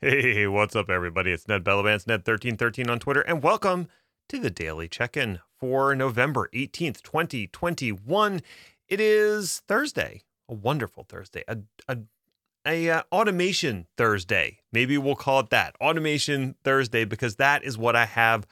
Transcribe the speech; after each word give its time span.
Hey, 0.00 0.46
what's 0.46 0.76
up, 0.76 0.90
everybody? 0.90 1.32
It's 1.32 1.48
Ned 1.48 1.64
Bellavance, 1.64 2.04
Ned1313 2.04 2.88
on 2.88 3.00
Twitter, 3.00 3.22
and 3.22 3.42
welcome 3.42 3.88
to 4.28 4.38
the 4.38 4.48
Daily 4.48 4.86
Check 4.86 5.16
In 5.16 5.40
for 5.58 5.92
November 5.92 6.48
18th, 6.54 7.02
2021. 7.02 8.40
It 8.86 9.00
is 9.00 9.60
Thursday, 9.66 10.22
a 10.48 10.54
wonderful 10.54 11.02
Thursday, 11.02 11.42
a, 11.48 11.58
a, 11.88 11.98
a 12.64 12.88
uh, 12.88 13.02
automation 13.10 13.88
Thursday. 13.96 14.60
Maybe 14.70 14.96
we'll 14.98 15.16
call 15.16 15.40
it 15.40 15.50
that 15.50 15.74
automation 15.80 16.54
Thursday 16.62 17.04
because 17.04 17.34
that 17.34 17.64
is 17.64 17.76
what 17.76 17.96
I 17.96 18.04
have 18.04 18.46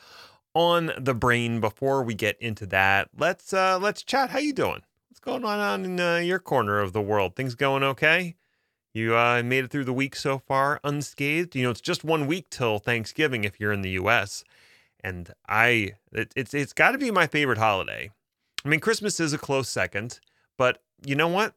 on 0.53 0.91
the 0.99 1.15
brain. 1.15 1.61
Before 1.61 2.03
we 2.03 2.15
get 2.15 2.37
into 2.43 2.67
that, 2.67 3.11
let's 3.17 3.53
uh, 3.53 3.79
let's 3.81 4.03
chat. 4.03 4.31
How 4.31 4.41
you 4.41 4.53
doing? 4.53 4.83
What's 5.11 5.21
going 5.21 5.45
on 5.45 5.85
in 5.85 6.01
uh, 6.01 6.17
your 6.17 6.41
corner 6.41 6.81
of 6.81 6.93
the 6.93 7.01
world? 7.01 7.37
Things 7.37 7.55
going 7.55 7.85
okay? 7.85 8.35
You 8.97 9.15
uh, 9.15 9.43
made 9.45 9.63
it 9.63 9.71
through 9.71 9.85
the 9.85 9.93
week 9.93 10.17
so 10.17 10.39
far 10.39 10.81
unscathed. 10.83 11.55
You 11.55 11.65
know, 11.65 11.71
it's 11.71 11.83
just 11.83 12.03
one 12.03 12.27
week 12.27 12.49
till 12.49 12.79
Thanksgiving 12.79 13.45
if 13.45 13.61
you're 13.61 13.71
in 13.71 13.83
the 13.83 13.91
U.S. 13.91 14.43
And 15.05 15.35
I, 15.47 15.93
it, 16.13 16.33
it's 16.35 16.55
it's 16.55 16.73
got 16.73 16.93
to 16.93 16.99
be 16.99 17.11
my 17.11 17.27
favorite 17.27 17.59
holiday. 17.59 18.11
I 18.65 18.69
mean, 18.71 18.81
Christmas 18.81 19.21
is 19.21 19.35
a 19.35 19.39
close 19.39 19.69
second, 19.69 20.19
but 20.57 20.83
you 21.05 21.15
know 21.15 21.29
what? 21.29 21.53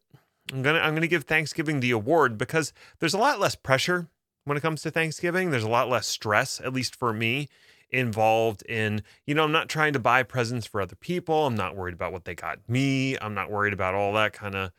I'm 0.51 0.61
gonna 0.63 0.79
I'm 0.79 0.93
gonna 0.93 1.07
give 1.07 1.23
Thanksgiving 1.23 1.79
the 1.79 1.91
award 1.91 2.37
because 2.37 2.73
there's 2.99 3.13
a 3.13 3.17
lot 3.17 3.39
less 3.39 3.55
pressure 3.55 4.09
when 4.43 4.57
it 4.57 4.61
comes 4.61 4.81
to 4.81 4.91
Thanksgiving. 4.91 5.49
There's 5.49 5.63
a 5.63 5.69
lot 5.69 5.87
less 5.87 6.07
stress, 6.07 6.59
at 6.59 6.73
least 6.73 6.93
for 6.93 7.13
me, 7.13 7.47
involved 7.89 8.63
in 8.63 9.01
you 9.25 9.33
know 9.33 9.45
I'm 9.45 9.53
not 9.53 9.69
trying 9.69 9.93
to 9.93 9.99
buy 9.99 10.23
presents 10.23 10.67
for 10.67 10.81
other 10.81 10.97
people. 10.97 11.45
I'm 11.45 11.55
not 11.55 11.77
worried 11.77 11.93
about 11.93 12.11
what 12.11 12.25
they 12.25 12.35
got 12.35 12.67
me. 12.67 13.17
I'm 13.17 13.33
not 13.33 13.49
worried 13.49 13.71
about 13.71 13.95
all 13.95 14.11
that 14.15 14.33
kind 14.33 14.55
of 14.55 14.73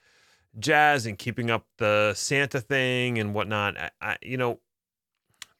jazz 0.59 1.07
and 1.07 1.19
keeping 1.19 1.51
up 1.51 1.67
the 1.79 2.13
Santa 2.15 2.61
thing 2.61 3.19
and 3.19 3.35
whatnot. 3.35 3.79
I, 3.79 3.91
I, 4.01 4.17
you 4.23 4.37
know, 4.37 4.61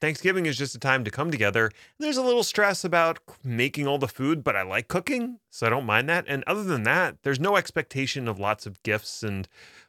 Thanksgiving 0.01 0.47
is 0.47 0.57
just 0.57 0.75
a 0.75 0.79
time 0.79 1.05
to 1.05 1.11
come 1.11 1.31
together. 1.31 1.71
There's 1.99 2.17
a 2.17 2.23
little 2.23 2.43
stress 2.43 2.85
about 2.85 3.19
making 3.45 3.87
all 3.87 3.99
the 3.99 4.09
food, 4.09 4.43
but 4.43 4.57
I 4.57 4.63
like 4.63 4.89
cooking, 4.89 5.41
so 5.51 5.67
I 5.67 5.71
don't 5.71 5.85
mind 5.85 6.09
that. 6.09 6.25
And 6.27 6.43
other 6.47 6.65
than 6.65 6.85
that, 6.85 7.19
there's 7.23 7.39
no 7.39 7.57
expectation 7.57 8.27
of 8.27 8.39
lots 8.39 8.65
of 8.65 8.83
gifts 8.83 9.23
and 9.23 9.47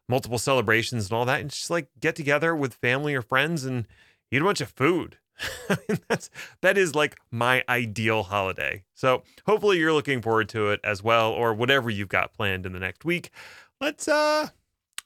multiple 0.10 0.38
celebrations 0.38 1.06
and 1.06 1.14
all 1.14 1.26
that. 1.26 1.42
It's 1.42 1.58
just 1.58 1.70
like 1.70 1.88
get 2.00 2.16
together 2.16 2.54
with 2.54 2.74
family 2.74 3.16
or 3.16 3.22
friends 3.22 3.64
and 3.64 3.88
eat 4.32 4.42
a 4.42 4.46
bunch 4.46 4.60
of 4.60 4.70
food. 4.70 5.18
I 5.70 5.78
mean, 5.88 6.00
that's 6.10 6.30
that 6.62 6.78
is 6.78 6.94
like 6.94 7.18
my 7.32 7.64
ideal 7.70 8.24
holiday. 8.24 8.84
So 8.94 9.24
hopefully 9.46 9.80
you're 9.80 9.94
looking 9.94 10.22
forward 10.22 10.50
to 10.50 10.70
it 10.70 10.82
as 10.84 11.02
well, 11.02 11.32
or 11.32 11.54
whatever 11.54 11.90
you've 11.90 12.10
got 12.10 12.34
planned 12.34 12.66
in 12.66 12.74
the 12.74 12.80
next 12.80 13.06
week. 13.06 13.32
Let's 13.80 14.10
uh 14.10 14.50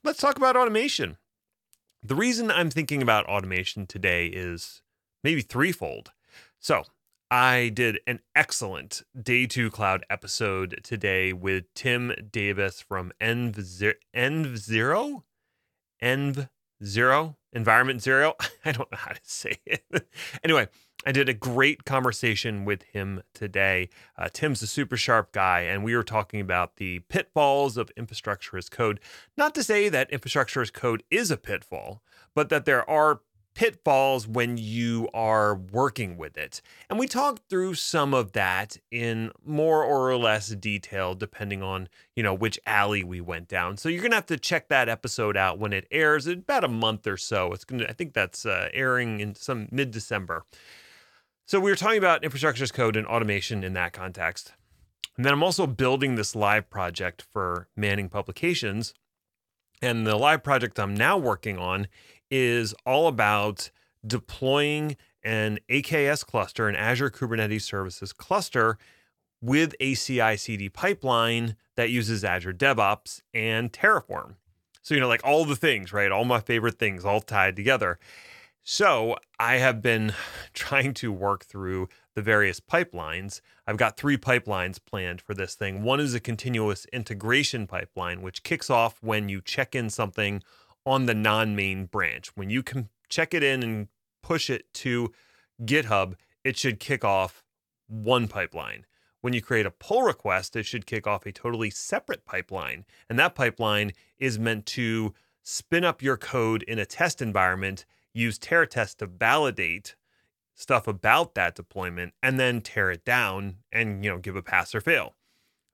let's 0.06 0.20
talk 0.20 0.38
about 0.38 0.56
automation. 0.56 1.18
The 2.04 2.16
reason 2.16 2.52
I'm 2.52 2.70
thinking 2.70 3.02
about 3.02 3.26
automation 3.26 3.88
today 3.88 4.28
is 4.28 4.84
maybe 5.24 5.42
threefold. 5.42 6.12
So, 6.60 6.84
I 7.32 7.72
did 7.74 8.00
an 8.06 8.20
excellent 8.36 9.02
Day 9.20 9.48
2 9.48 9.72
Cloud 9.72 10.06
episode 10.08 10.80
today 10.84 11.34
with 11.34 11.74
Tim 11.74 12.14
Davis 12.32 12.82
from 12.82 13.12
Env 13.20 13.60
Zero? 14.58 15.26
Env 16.04 16.50
Zero? 16.84 17.38
Environment 17.52 18.00
Zero? 18.00 18.36
I 18.66 18.74
don't 18.74 18.92
know 18.92 19.00
how 19.00 19.14
to 19.14 19.20
say 19.24 19.58
it. 19.66 20.08
anyway, 20.44 20.68
I 21.06 21.12
did 21.12 21.30
a 21.30 21.34
great 21.34 21.86
conversation 21.86 22.66
with 22.66 22.82
him 22.84 23.22
today. 23.34 23.90
Uh, 24.18 24.28
Tim's 24.34 24.64
a 24.64 24.68
super 24.68 24.98
sharp 24.98 25.32
guy, 25.32 25.62
and 25.62 25.84
we 25.84 25.96
were 25.96 26.04
talking 26.04 26.42
about 26.42 26.78
the 26.78 27.00
pitfalls 27.10 27.78
of 27.78 27.92
infrastructure 27.96 28.58
as 28.58 28.70
code. 28.70 29.00
Not 29.38 29.54
to 29.56 29.64
say 29.64 29.88
that 29.90 30.10
infrastructure 30.10 30.62
as 30.62 30.72
code 30.72 31.04
is 31.12 31.30
a 31.30 31.38
pitfall, 31.38 32.02
but 32.34 32.50
that 32.50 32.66
there 32.66 32.90
are 32.90 33.22
pitfalls 33.54 34.28
when 34.28 34.58
you 34.58 35.08
are 35.14 35.56
working 35.56 36.18
with 36.18 36.38
it. 36.38 36.62
And 36.90 37.00
we 37.00 37.08
talked 37.08 37.50
through 37.50 37.76
some 37.76 38.14
of 38.14 38.34
that 38.34 38.78
in 38.92 39.32
more 39.46 39.84
or 39.84 40.18
less 40.18 40.50
detail 40.50 41.16
depending 41.16 41.64
on, 41.64 41.88
you 42.16 42.24
know, 42.24 42.34
which 42.34 42.60
alley 42.66 43.04
we 43.04 43.22
went 43.22 43.48
down. 43.48 43.78
So 43.78 43.90
you're 43.90 44.02
going 44.02 44.12
to 44.12 44.18
have 44.18 44.26
to 44.26 44.38
check 44.38 44.68
that 44.68 44.90
episode 44.90 45.38
out 45.38 45.58
when 45.58 45.72
it 45.72 45.88
airs 45.90 46.28
in 46.28 46.40
about 46.40 46.66
a 46.66 46.68
month 46.68 47.08
or 47.08 47.16
so. 47.16 47.54
It's 47.54 47.64
going 47.64 47.80
to 47.80 47.90
I 47.90 47.94
think 47.94 48.14
that's 48.14 48.46
uh, 48.46 48.70
airing 48.74 49.22
in 49.22 49.36
some 49.36 49.70
mid-December. 49.72 50.44
So 51.48 51.60
we 51.60 51.70
were 51.70 51.76
talking 51.76 52.00
about 52.00 52.24
infrastructure 52.24 52.64
as 52.64 52.72
code 52.72 52.96
and 52.96 53.06
automation 53.06 53.64
in 53.64 53.74
that 53.74 53.94
context. 53.94 54.54
And 55.16 55.24
then 55.24 55.32
I'm 55.32 55.44
also 55.44 55.68
building 55.68 56.16
this 56.16 56.36
live 56.36 56.72
project 56.72 57.24
for 57.32 57.68
Manning 57.76 58.10
Publications. 58.10 58.96
And 59.80 60.08
the 60.08 60.16
live 60.16 60.44
project 60.44 60.80
I'm 60.80 60.96
now 60.96 61.20
working 61.20 61.60
on 61.60 61.88
is 62.32 62.74
all 62.84 63.08
about 63.08 63.70
deploying 64.06 64.98
an 65.24 65.60
AKS 65.70 66.26
cluster, 66.26 66.68
an 66.68 66.76
Azure 66.76 67.12
Kubernetes 67.12 67.62
Services 67.62 68.12
cluster 68.12 68.80
with 69.40 69.76
a 69.80 69.94
CI 69.94 70.38
CD 70.38 70.68
pipeline 70.68 71.56
that 71.76 71.92
uses 71.92 72.24
Azure 72.24 72.54
DevOps 72.54 73.22
and 73.36 73.72
Terraform. 73.72 74.36
So, 74.82 74.96
you 74.96 75.00
know, 75.00 75.08
like 75.08 75.24
all 75.24 75.46
the 75.46 75.56
things, 75.56 75.94
right? 75.94 76.12
All 76.12 76.26
my 76.26 76.40
favorite 76.40 76.80
things 76.80 77.06
all 77.06 77.22
tied 77.22 77.56
together. 77.56 78.00
So, 78.68 79.16
I 79.40 79.58
have 79.58 79.80
been 79.80 80.14
trying 80.54 80.96
to 80.96 81.12
work 81.12 81.46
through 81.46 81.88
the 82.16 82.24
various 82.24 82.60
pipelines. 82.60 83.40
I've 83.68 83.78
got 83.78 83.96
three 83.96 84.18
pipelines 84.18 84.80
planned 84.84 85.22
for 85.22 85.36
this 85.36 85.54
thing. 85.54 85.84
One 85.84 86.00
is 86.00 86.16
a 86.16 86.20
continuous 86.20 86.88
integration 86.92 87.68
pipeline, 87.68 88.24
which 88.24 88.42
kicks 88.42 88.72
off 88.72 88.98
when 89.04 89.30
you 89.30 89.40
check 89.40 89.76
in 89.76 89.92
something 89.92 90.42
on 90.84 91.06
the 91.06 91.14
non 91.14 91.56
main 91.56 91.86
branch. 91.86 92.32
When 92.36 92.50
you 92.50 92.64
can 92.64 92.90
check 93.08 93.36
it 93.36 93.44
in 93.44 93.62
and 93.62 93.88
push 94.24 94.50
it 94.50 94.74
to 94.74 95.14
GitHub, 95.62 96.16
it 96.44 96.58
should 96.58 96.80
kick 96.80 97.06
off 97.06 97.44
one 97.86 98.28
pipeline. 98.28 98.88
When 99.22 99.34
you 99.34 99.44
create 99.44 99.68
a 99.68 99.72
pull 99.72 100.02
request, 100.02 100.56
it 100.56 100.66
should 100.66 100.88
kick 100.88 101.06
off 101.06 101.28
a 101.28 101.32
totally 101.32 101.70
separate 101.70 102.26
pipeline. 102.26 102.86
And 103.12 103.20
that 103.20 103.36
pipeline 103.36 103.92
is 104.18 104.40
meant 104.40 104.66
to 104.68 105.14
spin 105.44 105.84
up 105.84 106.02
your 106.02 106.18
code 106.18 106.64
in 106.64 106.80
a 106.80 106.86
test 106.88 107.22
environment, 107.22 107.86
use 108.16 108.40
Terratest 108.40 108.98
to 108.98 109.06
validate 109.06 109.96
stuff 110.56 110.88
about 110.88 111.36
that 111.36 111.54
deployment, 111.54 112.14
and 112.24 112.40
then 112.40 112.62
tear 112.62 112.90
it 112.90 113.06
down 113.06 113.58
and 113.72 114.04
you 114.04 114.10
know 114.10 114.18
give 114.18 114.36
a 114.36 114.42
pass 114.42 114.74
or 114.74 114.82
fail. 114.82 115.14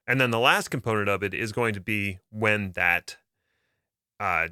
And 0.08 0.20
then 0.20 0.32
the 0.32 0.40
last 0.40 0.70
component 0.70 1.08
of 1.08 1.24
it 1.24 1.34
is 1.34 1.52
going 1.52 1.74
to 1.76 1.80
be 1.80 2.20
when 2.32 2.72
that 2.72 3.18
uh, 4.20 4.50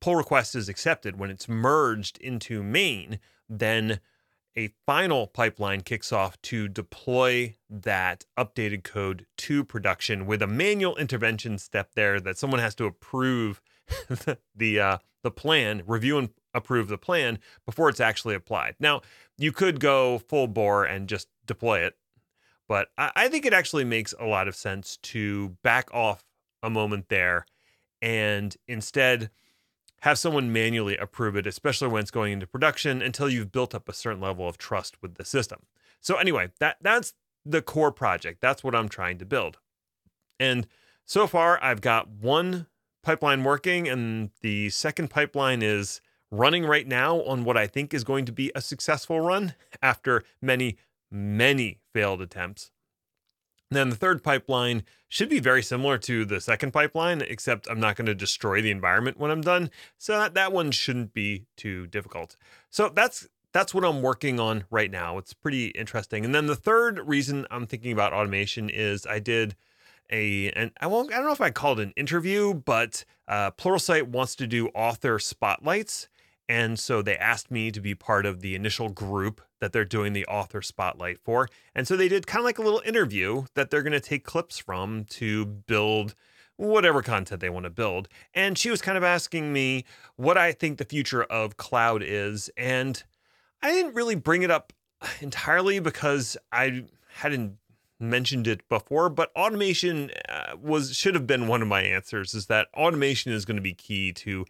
pull 0.00 0.16
request 0.16 0.54
is 0.54 0.68
accepted, 0.68 1.18
when 1.18 1.30
it's 1.30 1.48
merged 1.48 2.18
into 2.18 2.62
main, 2.62 3.20
then 3.48 4.00
a 4.56 4.70
final 4.86 5.26
pipeline 5.26 5.80
kicks 5.80 6.12
off 6.12 6.40
to 6.42 6.68
deploy 6.68 7.56
that 7.68 8.24
updated 8.38 8.84
code 8.84 9.26
to 9.36 9.64
production 9.64 10.26
with 10.26 10.42
a 10.42 10.46
manual 10.46 10.96
intervention 10.96 11.58
step 11.58 11.90
there 11.94 12.20
that 12.20 12.38
someone 12.38 12.60
has 12.60 12.74
to 12.74 12.84
approve 12.84 13.60
the 14.54 14.80
uh, 14.80 14.98
the 15.22 15.30
plan, 15.30 15.82
review 15.86 16.18
and 16.18 16.30
approve 16.52 16.88
the 16.88 16.98
plan 16.98 17.38
before 17.66 17.88
it's 17.88 18.00
actually 18.00 18.34
applied. 18.34 18.76
Now, 18.78 19.00
you 19.38 19.52
could 19.52 19.80
go 19.80 20.18
full 20.18 20.46
bore 20.46 20.84
and 20.84 21.08
just 21.08 21.28
deploy 21.46 21.80
it, 21.80 21.96
but 22.68 22.88
I, 22.96 23.10
I 23.16 23.28
think 23.28 23.46
it 23.46 23.52
actually 23.52 23.84
makes 23.84 24.14
a 24.18 24.26
lot 24.26 24.48
of 24.48 24.54
sense 24.54 24.98
to 24.98 25.56
back 25.62 25.92
off 25.92 26.24
a 26.62 26.70
moment 26.70 27.08
there 27.08 27.46
and 28.00 28.56
instead 28.68 29.30
have 30.02 30.18
someone 30.18 30.52
manually 30.52 30.98
approve 30.98 31.34
it, 31.34 31.46
especially 31.46 31.88
when 31.88 32.02
it's 32.02 32.10
going 32.10 32.34
into 32.34 32.46
production, 32.46 33.00
until 33.00 33.30
you've 33.30 33.50
built 33.50 33.74
up 33.74 33.88
a 33.88 33.94
certain 33.94 34.20
level 34.20 34.46
of 34.46 34.58
trust 34.58 35.00
with 35.00 35.14
the 35.14 35.24
system. 35.24 35.60
So 36.00 36.16
anyway, 36.16 36.50
that 36.60 36.76
that's 36.82 37.14
the 37.46 37.62
core 37.62 37.90
project. 37.90 38.42
That's 38.42 38.62
what 38.62 38.74
I'm 38.74 38.90
trying 38.90 39.16
to 39.18 39.24
build. 39.24 39.58
And 40.38 40.66
so 41.06 41.26
far, 41.26 41.58
I've 41.62 41.80
got 41.80 42.08
one 42.08 42.66
pipeline 43.04 43.44
working, 43.44 43.88
and 43.88 44.30
the 44.40 44.70
second 44.70 45.10
pipeline 45.10 45.62
is 45.62 46.00
running 46.30 46.64
right 46.64 46.86
now 46.86 47.20
on 47.22 47.44
what 47.44 47.56
I 47.56 47.66
think 47.66 47.94
is 47.94 48.04
going 48.04 48.24
to 48.24 48.32
be 48.32 48.50
a 48.54 48.60
successful 48.60 49.20
run 49.20 49.54
after 49.82 50.22
many, 50.42 50.76
many 51.10 51.78
failed 51.92 52.20
attempts. 52.20 52.70
Then 53.70 53.90
the 53.90 53.96
third 53.96 54.22
pipeline 54.22 54.84
should 55.08 55.28
be 55.28 55.40
very 55.40 55.62
similar 55.62 55.98
to 55.98 56.24
the 56.24 56.40
second 56.40 56.72
pipeline, 56.72 57.22
except 57.22 57.68
I'm 57.68 57.80
not 57.80 57.96
going 57.96 58.06
to 58.06 58.14
destroy 58.14 58.60
the 58.60 58.70
environment 58.70 59.18
when 59.18 59.30
I'm 59.30 59.40
done. 59.40 59.70
So 59.98 60.18
that, 60.18 60.34
that 60.34 60.52
one 60.52 60.70
shouldn't 60.70 61.12
be 61.12 61.46
too 61.56 61.86
difficult. 61.86 62.36
So 62.70 62.88
that's 62.88 63.28
that's 63.52 63.72
what 63.72 63.84
I'm 63.84 64.02
working 64.02 64.40
on 64.40 64.64
right 64.68 64.90
now. 64.90 65.16
It's 65.16 65.32
pretty 65.32 65.68
interesting. 65.68 66.24
And 66.24 66.34
then 66.34 66.46
the 66.46 66.56
third 66.56 67.00
reason 67.06 67.46
I'm 67.52 67.66
thinking 67.68 67.92
about 67.92 68.12
automation 68.12 68.68
is 68.68 69.06
I 69.06 69.20
did 69.20 69.54
a 70.10 70.50
and 70.50 70.70
I 70.80 70.86
won't 70.86 71.12
I 71.12 71.16
don't 71.16 71.26
know 71.26 71.32
if 71.32 71.40
I 71.40 71.50
called 71.50 71.80
it 71.80 71.84
an 71.84 71.92
interview, 71.96 72.54
but 72.54 73.04
uh, 73.28 73.50
Pluralsight 73.52 74.08
wants 74.08 74.34
to 74.36 74.46
do 74.46 74.68
author 74.68 75.18
spotlights, 75.18 76.08
and 76.48 76.78
so 76.78 77.02
they 77.02 77.16
asked 77.16 77.50
me 77.50 77.70
to 77.70 77.80
be 77.80 77.94
part 77.94 78.26
of 78.26 78.40
the 78.40 78.54
initial 78.54 78.88
group 78.88 79.40
that 79.60 79.72
they're 79.72 79.84
doing 79.84 80.12
the 80.12 80.26
author 80.26 80.60
spotlight 80.60 81.18
for. 81.24 81.48
And 81.74 81.88
so 81.88 81.96
they 81.96 82.08
did 82.08 82.26
kind 82.26 82.40
of 82.40 82.44
like 82.44 82.58
a 82.58 82.62
little 82.62 82.82
interview 82.84 83.44
that 83.54 83.70
they're 83.70 83.82
going 83.82 83.92
to 83.92 84.00
take 84.00 84.24
clips 84.24 84.58
from 84.58 85.04
to 85.04 85.46
build 85.46 86.14
whatever 86.56 87.02
content 87.02 87.40
they 87.40 87.50
want 87.50 87.64
to 87.64 87.70
build. 87.70 88.08
And 88.34 88.58
she 88.58 88.70
was 88.70 88.82
kind 88.82 88.98
of 88.98 89.04
asking 89.04 89.52
me 89.52 89.84
what 90.16 90.36
I 90.36 90.52
think 90.52 90.78
the 90.78 90.84
future 90.84 91.24
of 91.24 91.56
cloud 91.56 92.02
is. 92.04 92.50
And 92.56 93.02
I 93.62 93.72
didn't 93.72 93.94
really 93.94 94.14
bring 94.14 94.42
it 94.42 94.50
up 94.50 94.72
entirely 95.20 95.78
because 95.78 96.36
I 96.52 96.84
hadn't 97.14 97.56
mentioned 98.08 98.46
it 98.46 98.68
before, 98.68 99.08
but 99.08 99.30
automation 99.34 100.10
uh, 100.28 100.56
was 100.60 100.96
should 100.96 101.14
have 101.14 101.26
been 101.26 101.48
one 101.48 101.62
of 101.62 101.68
my 101.68 101.82
answers. 101.82 102.34
Is 102.34 102.46
that 102.46 102.68
automation 102.74 103.32
is 103.32 103.44
going 103.44 103.56
to 103.56 103.62
be 103.62 103.74
key 103.74 104.12
to 104.12 104.46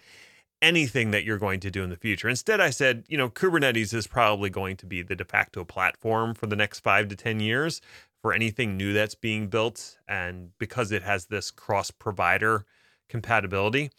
anything 0.65 1.11
that 1.11 1.25
you're 1.25 1.39
going 1.39 1.61
to 1.61 1.71
do 1.71 1.83
in 1.83 1.91
the 1.91 1.97
future. 1.97 2.29
Instead, 2.29 2.59
I 2.59 2.71
said, 2.71 3.05
you 3.07 3.19
know, 3.19 3.29
Kubernetes 3.29 3.93
is 3.93 4.07
probably 4.07 4.49
going 4.49 4.79
to 4.79 4.87
be 4.87 5.03
the 5.03 5.15
de 5.15 5.25
facto 5.25 5.63
platform 5.63 6.33
for 6.35 6.47
the 6.47 6.57
next 6.57 6.81
five 6.81 7.09
to 7.09 7.17
10 7.17 7.39
years 7.41 7.83
for 8.23 8.33
anything 8.33 8.77
new 8.77 8.95
that's 8.95 9.15
being 9.15 9.49
built. 9.49 9.99
And 10.09 10.57
because 10.59 10.91
it 10.91 11.03
has 11.03 11.27
this 11.27 11.51
cross 11.51 11.91
provider 11.91 12.65
compatibility. 13.11 13.91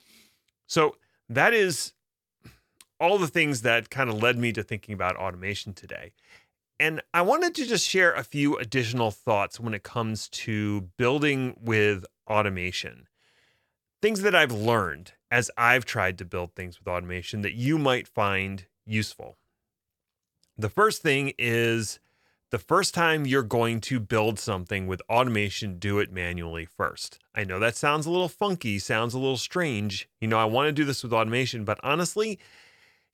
So 0.66 0.96
that 1.30 1.54
is 1.54 1.94
all 3.00 3.20
the 3.20 3.28
things 3.28 3.62
that 3.62 3.92
kind 3.92 4.10
of 4.10 4.22
led 4.22 4.40
me 4.40 4.52
to 4.54 4.64
thinking 4.64 4.94
about 4.94 5.16
automation 5.18 5.74
today. 5.74 6.14
And 6.80 7.02
I 7.14 7.22
wanted 7.22 7.56
to 7.56 7.66
just 7.66 7.88
share 7.88 8.14
a 8.14 8.24
few 8.24 8.58
additional 8.58 9.12
thoughts 9.12 9.60
when 9.60 9.74
it 9.74 9.84
comes 9.84 10.28
to 10.30 10.82
building 10.98 11.56
with 11.62 12.06
automation. 12.28 13.08
Things 14.02 14.22
that 14.22 14.36
I've 14.36 14.52
learned 14.52 15.14
as 15.32 15.50
I've 15.58 15.86
tried 15.86 16.18
to 16.18 16.26
build 16.26 16.54
things 16.54 16.78
with 16.78 16.88
automation 16.88 17.42
that 17.42 17.54
you 17.54 17.78
might 17.78 18.08
find 18.08 18.66
useful. 18.86 19.38
The 20.58 20.70
first 20.70 21.02
thing 21.02 21.34
is 21.38 22.00
the 22.52 22.60
first 22.60 22.94
time 22.94 23.26
you're 23.26 23.42
going 23.44 23.82
to 23.82 24.00
build 24.00 24.38
something 24.38 24.86
with 24.86 25.02
automation, 25.10 25.80
do 25.80 26.00
it 26.00 26.12
manually 26.12 26.66
first. 26.66 27.20
I 27.34 27.44
know 27.44 27.60
that 27.60 27.76
sounds 27.76 28.06
a 28.06 28.12
little 28.12 28.30
funky, 28.30 28.80
sounds 28.80 29.14
a 29.14 29.20
little 29.20 29.38
strange. 29.38 30.08
You 30.22 30.28
know, 30.28 30.38
I 30.38 30.46
want 30.46 30.68
to 30.68 30.72
do 30.72 30.86
this 30.86 31.04
with 31.04 31.14
automation, 31.14 31.66
but 31.66 31.80
honestly, 31.84 32.38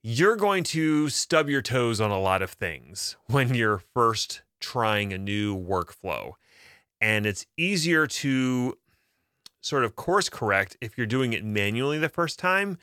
you're 0.04 0.36
going 0.36 0.64
to 0.64 1.10
stub 1.10 1.48
your 1.48 1.62
toes 1.62 2.02
on 2.02 2.10
a 2.10 2.20
lot 2.20 2.42
of 2.42 2.52
things 2.52 3.18
when 3.28 3.54
you're 3.54 3.82
first 3.94 4.42
trying 4.60 5.14
a 5.14 5.18
new 5.18 5.56
workflow. 5.56 6.34
And 7.00 7.26
it's 7.26 7.46
easier 7.58 8.08
to 8.08 8.78
sort 9.62 9.84
of 9.84 9.96
course 9.96 10.28
correct 10.30 10.78
if 10.82 10.98
you're 10.98 11.08
doing 11.08 11.34
it 11.34 11.44
manually 11.44 12.00
the 12.00 12.10
first 12.10 12.40
time. 12.40 12.78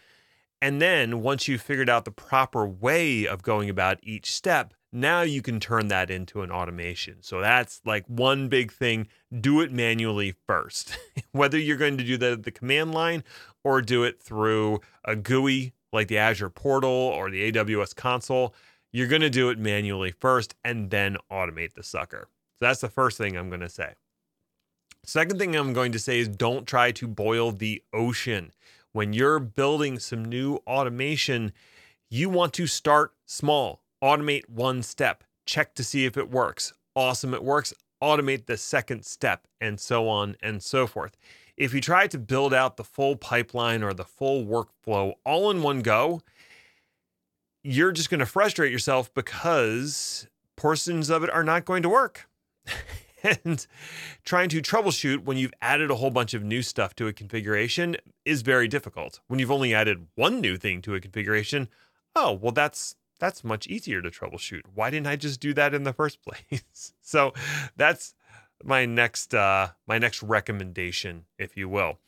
And 0.63 0.81
then 0.81 1.23
once 1.23 1.47
you've 1.47 1.63
figured 1.63 1.89
out 1.89 2.05
the 2.05 2.11
proper 2.11 2.67
way 2.67 3.27
of 3.27 3.43
going 3.43 3.69
about 3.69 3.99
each 4.03 4.33
step, 4.33 4.75
now 4.93 5.23
you 5.23 5.43
can 5.43 5.61
turn 5.61 5.89
that 5.89 6.11
into 6.11 6.43
an 6.43 6.51
automation. 6.51 7.23
So 7.23 7.41
that's 7.41 7.81
like 7.85 8.05
one 8.07 8.49
big 8.49 8.73
thing. 8.73 9.09
Do 9.41 9.61
it 9.61 9.73
manually 9.73 10.35
first. 10.47 10.99
Whether 11.33 11.59
you're 11.59 11.77
going 11.77 11.99
to 11.99 12.05
do 12.05 12.17
that 12.17 12.33
at 12.33 12.43
the 12.45 12.51
command 12.51 12.93
line 12.93 13.23
or 13.63 13.83
do 13.83 14.03
it 14.05 14.21
through 14.21 14.81
a 15.05 15.15
GUI 15.15 15.75
like 15.93 16.09
the 16.09 16.19
Azure 16.19 16.51
portal 16.51 16.91
or 16.91 17.31
the 17.31 17.51
AWS 17.53 17.95
console, 17.95 18.55
you're 18.93 19.07
going 19.07 19.23
to 19.23 19.31
do 19.31 19.51
it 19.51 19.59
manually 19.59 20.13
first 20.13 20.55
and 20.65 20.91
then 20.91 21.17
automate 21.31 21.75
the 21.75 21.83
sucker. 21.83 22.29
So 22.59 22.67
that's 22.67 22.81
the 22.81 22.89
first 22.89 23.19
thing 23.19 23.37
I'm 23.37 23.49
going 23.49 23.61
to 23.61 23.69
say. 23.69 23.95
Second 25.05 25.39
thing 25.39 25.55
I'm 25.55 25.73
going 25.73 25.93
to 25.93 25.99
say 25.99 26.19
is 26.19 26.29
don't 26.29 26.67
try 26.67 26.93
to 26.93 27.07
boil 27.07 27.53
the 27.53 27.83
ocean. 27.93 28.53
When 28.93 29.13
you're 29.13 29.39
building 29.39 29.99
some 29.99 30.25
new 30.25 30.57
automation, 30.67 31.53
you 32.11 32.29
want 32.29 32.53
to 32.55 32.67
start 32.67 33.15
small, 33.27 33.83
automate 34.03 34.49
one 34.49 34.83
step, 34.83 35.25
check 35.47 35.75
to 35.75 35.85
see 35.85 36.05
if 36.05 36.17
it 36.17 36.31
works. 36.31 36.73
Awesome, 36.95 37.33
it 37.33 37.45
works. 37.45 37.73
Automate 38.03 38.47
the 38.47 38.57
second 38.57 39.05
step, 39.05 39.47
and 39.61 39.79
so 39.79 40.09
on 40.09 40.37
and 40.43 40.63
so 40.63 40.87
forth. 40.87 41.17
If 41.59 41.75
you 41.75 41.81
try 41.81 42.07
to 42.07 42.19
build 42.19 42.55
out 42.55 42.77
the 42.77 42.85
full 42.85 43.17
pipeline 43.17 43.83
or 43.83 43.93
the 43.93 44.05
full 44.05 44.45
workflow 44.47 45.15
all 45.25 45.51
in 45.51 45.61
one 45.61 45.81
go, 45.81 46.23
you're 47.65 47.91
just 47.91 48.11
going 48.11 48.21
to 48.21 48.27
frustrate 48.27 48.71
yourself 48.71 49.13
because 49.13 50.29
portions 50.57 51.11
of 51.11 51.25
it 51.25 51.31
are 51.31 51.43
not 51.43 51.65
going 51.65 51.83
to 51.83 51.89
work. 51.89 52.29
and 53.45 53.67
trying 54.25 54.49
to 54.51 54.63
troubleshoot 54.63 55.25
when 55.25 55.37
you've 55.37 55.53
added 55.61 55.91
a 55.91 55.97
whole 55.97 56.13
bunch 56.13 56.33
of 56.33 56.45
new 56.45 56.63
stuff 56.63 56.95
to 56.95 57.09
a 57.09 57.13
configuration 57.13 57.97
is 58.25 58.43
very 58.43 58.69
difficult. 58.69 59.19
When 59.27 59.41
you've 59.41 59.51
only 59.51 59.75
added 59.75 60.07
one 60.15 60.41
new 60.41 60.57
thing 60.57 60.81
to 60.83 60.95
a 60.95 61.01
configuration, 61.01 61.69
oh, 62.15 62.35
well 62.41 62.53
that's 62.53 62.95
that's 63.19 63.43
much 63.43 63.67
easier 63.67 64.01
to 64.01 64.11
troubleshoot. 64.11 64.63
Why 64.75 64.91
didn't 64.91 65.09
I 65.09 65.17
just 65.17 65.41
do 65.41 65.53
that 65.55 65.75
in 65.75 65.83
the 65.83 65.93
first 65.93 66.21
place? 66.51 66.95
so 67.03 67.33
that's 67.77 68.15
my 68.65 68.87
next 68.87 69.35
uh, 69.35 69.69
my 69.87 69.99
next 69.99 70.23
recommendation, 70.23 71.25
if 71.39 71.57
you 71.57 71.69
will. 71.69 71.99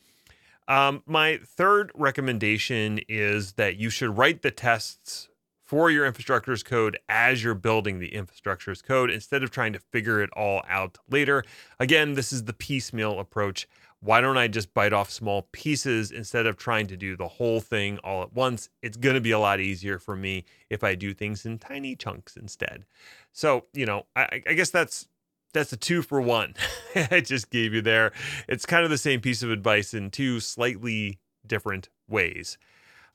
Um, 0.67 1.03
my 1.05 1.39
third 1.43 1.91
recommendation 1.95 2.99
is 3.09 3.53
that 3.53 3.77
you 3.77 3.89
should 3.89 4.17
write 4.17 4.41
the 4.41 4.51
tests 4.51 5.29
for 5.65 5.89
your 5.89 6.05
infrastructure 6.05 6.51
as 6.51 6.63
code 6.63 6.97
as 7.07 7.43
you're 7.43 7.53
building 7.53 7.99
the 7.99 8.13
infrastructure 8.13 8.71
as 8.71 8.81
code 8.81 9.09
instead 9.09 9.41
of 9.43 9.51
trying 9.51 9.73
to 9.73 9.79
figure 9.79 10.21
it 10.21 10.29
all 10.31 10.61
out 10.67 10.97
later. 11.09 11.43
Again, 11.79 12.13
this 12.13 12.33
is 12.33 12.43
the 12.43 12.53
piecemeal 12.53 13.19
approach. 13.19 13.67
Why 14.01 14.19
don't 14.19 14.37
I 14.37 14.47
just 14.47 14.73
bite 14.73 14.93
off 14.93 15.11
small 15.11 15.47
pieces 15.51 16.11
instead 16.11 16.47
of 16.47 16.57
trying 16.57 16.87
to 16.87 16.97
do 16.97 17.15
the 17.15 17.27
whole 17.27 17.61
thing 17.61 17.99
all 17.99 18.23
at 18.23 18.33
once? 18.33 18.67
It's 18.81 18.97
going 18.97 19.15
to 19.15 19.21
be 19.21 19.31
a 19.31 19.39
lot 19.39 19.59
easier 19.59 19.99
for 19.99 20.15
me 20.15 20.43
if 20.69 20.83
I 20.83 20.95
do 20.95 21.13
things 21.13 21.45
in 21.45 21.59
tiny 21.59 21.95
chunks 21.95 22.35
instead. 22.35 22.85
So, 23.31 23.65
you 23.73 23.85
know, 23.85 24.07
I, 24.15 24.41
I 24.47 24.53
guess 24.53 24.71
that's 24.71 25.07
that's 25.53 25.73
a 25.73 25.77
two 25.77 26.01
for 26.01 26.21
one 26.21 26.53
I 26.95 27.21
just 27.21 27.49
gave 27.49 27.73
you 27.73 27.81
there. 27.81 28.11
It's 28.47 28.65
kind 28.65 28.83
of 28.83 28.89
the 28.89 28.97
same 28.97 29.21
piece 29.21 29.43
of 29.43 29.51
advice 29.51 29.93
in 29.93 30.09
two 30.09 30.39
slightly 30.39 31.19
different 31.45 31.89
ways. 32.07 32.57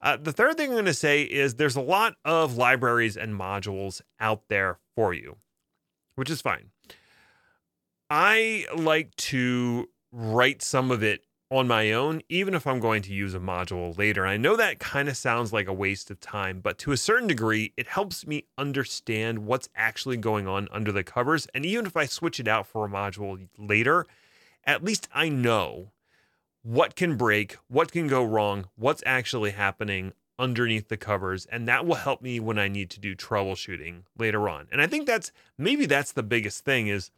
Uh, 0.01 0.17
the 0.17 0.33
third 0.33 0.57
thing 0.57 0.69
I'm 0.69 0.75
going 0.75 0.85
to 0.87 0.95
say 0.95 1.23
is 1.23 1.55
there's 1.55 1.77
a 1.77 1.81
lot 1.81 2.15
of 2.25 2.57
libraries 2.57 3.17
and 3.17 3.35
modules 3.35 4.01
out 4.21 4.43
there 4.49 4.79
for 4.95 5.15
you, 5.15 5.37
which 6.15 6.31
is 6.31 6.41
fine. 6.41 6.71
I 8.09 8.67
like 8.75 9.15
to 9.17 9.89
write 10.13 10.63
some 10.63 10.91
of 10.91 11.03
it 11.03 11.26
on 11.51 11.69
my 11.69 11.93
own, 11.93 12.23
even 12.29 12.55
if 12.55 12.67
I'm 12.67 12.81
going 12.81 13.03
to 13.03 13.13
use 13.13 13.35
a 13.35 13.39
module 13.39 13.97
later. 13.97 14.27
I 14.27 14.37
know 14.37 14.57
that 14.57 14.81
kind 14.81 15.09
of 15.09 15.17
sounds 15.17 15.53
like 15.53 15.69
a 15.69 15.73
waste 15.73 16.11
of 16.11 16.19
time, 16.19 16.61
but 16.61 16.77
to 16.79 16.93
a 16.93 16.97
certain 16.97 17.29
degree, 17.29 17.73
it 17.77 17.87
helps 17.87 18.27
me 18.27 18.47
understand 18.59 19.47
what's 19.47 19.69
actually 19.77 20.17
going 20.17 20.49
on 20.49 20.69
under 20.73 20.91
the 20.91 21.05
covers. 21.05 21.47
And 21.55 21.65
even 21.65 21.87
if 21.87 21.97
I 21.97 22.07
switch 22.07 22.41
it 22.41 22.49
out 22.49 22.67
for 22.67 22.85
a 22.85 22.89
module 22.89 23.49
later, 23.57 24.07
at 24.65 24.83
least 24.83 25.09
I 25.15 25.29
know 25.29 25.93
what 26.63 26.97
can 26.97 27.17
break, 27.17 27.57
what 27.69 27.93
can 27.93 28.09
go 28.09 28.25
wrong, 28.25 28.67
what's 28.75 29.03
actually 29.07 29.53
happening 29.53 30.13
underneath 30.39 30.89
the 30.89 30.97
covers 30.97 31.47
and 31.47 31.67
that 31.67 31.87
will 31.87 31.95
help 31.95 32.21
me 32.21 32.39
when 32.39 32.59
I 32.59 32.69
need 32.69 32.91
to 32.91 33.01
do 33.01 33.15
troubleshooting 33.15 34.03
later 34.19 34.49
on. 34.49 34.67
And 34.71 34.83
I 34.83 34.87
think 34.87 35.07
that's 35.07 35.33
maybe 35.57 35.87
that's 35.87 36.13
the 36.13 36.23
biggest 36.23 36.65
thing 36.65 36.89
is 36.89 37.11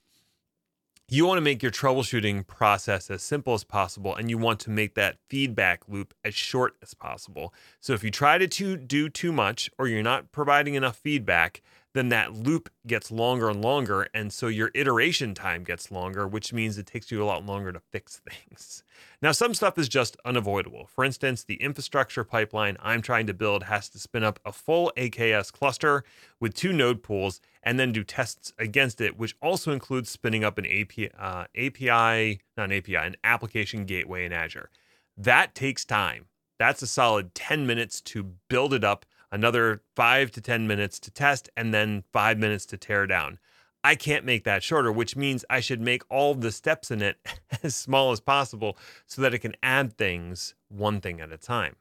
you 1.10 1.24
want 1.24 1.38
to 1.38 1.42
make 1.42 1.62
your 1.62 1.72
troubleshooting 1.72 2.46
process 2.46 3.10
as 3.10 3.22
simple 3.22 3.54
as 3.54 3.64
possible 3.64 4.14
and 4.14 4.28
you 4.28 4.36
want 4.36 4.60
to 4.60 4.70
make 4.70 4.94
that 4.94 5.16
feedback 5.28 5.88
loop 5.88 6.12
as 6.22 6.34
short 6.34 6.76
as 6.82 6.92
possible. 6.92 7.54
So 7.80 7.94
if 7.94 8.04
you 8.04 8.10
try 8.10 8.36
to 8.36 8.76
do 8.76 9.08
too 9.08 9.32
much 9.32 9.70
or 9.78 9.88
you're 9.88 10.02
not 10.02 10.32
providing 10.32 10.74
enough 10.74 10.96
feedback, 10.96 11.62
then 11.98 12.08
that 12.10 12.32
loop 12.32 12.70
gets 12.86 13.10
longer 13.10 13.50
and 13.50 13.60
longer. 13.60 14.08
And 14.14 14.32
so 14.32 14.46
your 14.46 14.70
iteration 14.74 15.34
time 15.34 15.64
gets 15.64 15.90
longer, 15.90 16.28
which 16.28 16.52
means 16.52 16.78
it 16.78 16.86
takes 16.86 17.10
you 17.10 17.22
a 17.22 17.26
lot 17.26 17.44
longer 17.44 17.72
to 17.72 17.80
fix 17.90 18.22
things. 18.30 18.84
Now, 19.20 19.32
some 19.32 19.52
stuff 19.52 19.76
is 19.78 19.88
just 19.88 20.16
unavoidable. 20.24 20.86
For 20.86 21.04
instance, 21.04 21.42
the 21.42 21.56
infrastructure 21.56 22.22
pipeline 22.22 22.76
I'm 22.80 23.02
trying 23.02 23.26
to 23.26 23.34
build 23.34 23.64
has 23.64 23.88
to 23.90 23.98
spin 23.98 24.22
up 24.22 24.38
a 24.44 24.52
full 24.52 24.92
AKS 24.96 25.52
cluster 25.52 26.04
with 26.38 26.54
two 26.54 26.72
node 26.72 27.02
pools 27.02 27.40
and 27.64 27.80
then 27.80 27.90
do 27.90 28.04
tests 28.04 28.52
against 28.58 29.00
it, 29.00 29.18
which 29.18 29.36
also 29.42 29.72
includes 29.72 30.08
spinning 30.08 30.44
up 30.44 30.56
an 30.56 30.66
API, 30.66 31.10
uh, 31.18 31.46
API, 31.56 32.40
not 32.56 32.70
an 32.70 32.72
API, 32.72 32.96
an 32.96 33.16
application 33.24 33.84
gateway 33.84 34.24
in 34.24 34.32
Azure. 34.32 34.70
That 35.16 35.56
takes 35.56 35.84
time. 35.84 36.26
That's 36.58 36.82
a 36.82 36.86
solid 36.86 37.34
10 37.34 37.66
minutes 37.66 38.00
to 38.02 38.34
build 38.48 38.72
it 38.72 38.84
up 38.84 39.04
another 39.30 39.82
five 39.94 40.30
to 40.32 40.40
10 40.40 40.66
minutes 40.66 40.98
to 41.00 41.10
test, 41.10 41.48
and 41.56 41.72
then 41.72 42.04
five 42.12 42.38
minutes 42.38 42.66
to 42.66 42.76
tear 42.76 43.06
down. 43.06 43.38
I 43.84 43.94
can't 43.94 44.24
make 44.24 44.44
that 44.44 44.62
shorter, 44.62 44.90
which 44.90 45.16
means 45.16 45.44
I 45.48 45.60
should 45.60 45.80
make 45.80 46.02
all 46.10 46.34
the 46.34 46.52
steps 46.52 46.90
in 46.90 47.00
it 47.00 47.16
as 47.62 47.74
small 47.74 48.12
as 48.12 48.20
possible 48.20 48.76
so 49.06 49.22
that 49.22 49.34
it 49.34 49.38
can 49.38 49.54
add 49.62 49.96
things 49.96 50.54
one 50.68 51.00
thing 51.00 51.20
at 51.20 51.32
a 51.32 51.38
time. 51.38 51.76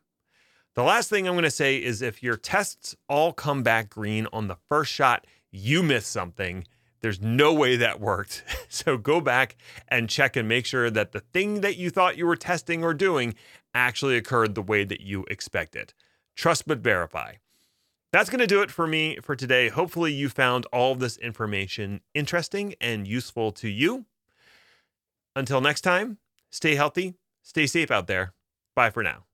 The 0.76 0.84
last 0.84 1.10
thing 1.10 1.28
I'm 1.28 1.34
going 1.34 1.44
to 1.44 1.50
say 1.50 1.82
is 1.82 2.04
if 2.04 2.22
your 2.22 2.38
tests 2.38 2.96
all 3.10 3.34
come 3.34 3.64
back 3.64 3.90
green 3.90 4.28
on 4.32 4.48
the 4.48 4.58
first 4.70 4.92
shot, 4.92 5.26
you 5.50 5.82
missed 5.82 6.12
something. 6.12 6.66
There's 7.02 7.20
no 7.20 7.52
way 7.54 7.78
that 7.78 8.00
worked. 8.00 8.44
So 8.70 8.98
go 8.98 9.22
back 9.22 9.56
and 9.88 10.10
check 10.10 10.36
and 10.36 10.48
make 10.48 10.66
sure 10.66 10.92
that 10.92 11.14
the 11.14 11.22
thing 11.22 11.62
that 11.62 11.78
you 11.78 11.90
thought 11.90 12.18
you 12.18 12.28
were 12.28 12.36
testing 12.36 12.84
or 12.84 12.94
doing 12.94 13.34
actually 13.74 14.18
occurred 14.18 14.54
the 14.54 14.62
way 14.62 14.84
that 14.84 15.00
you 15.02 15.26
expected. 15.30 15.94
Trust 16.38 16.68
but 16.68 16.80
verify. 16.80 17.34
That's 18.14 18.30
going 18.30 18.40
to 18.40 18.48
do 18.48 18.62
it 18.62 18.72
for 18.72 18.88
me 18.88 19.18
for 19.22 19.36
today. 19.36 19.68
Hopefully, 19.68 20.14
you 20.14 20.30
found 20.30 20.66
all 20.68 20.94
of 20.94 21.00
this 21.00 21.18
information 21.18 22.00
interesting 22.14 22.76
and 22.80 23.06
useful 23.08 23.52
to 23.54 23.68
you. 23.68 24.06
Until 25.36 25.60
next 25.60 25.82
time, 25.82 26.18
stay 26.50 26.76
healthy, 26.76 27.16
stay 27.42 27.68
safe 27.68 27.92
out 27.92 28.08
there. 28.08 28.34
Bye 28.76 28.92
for 28.92 29.04
now. 29.04 29.27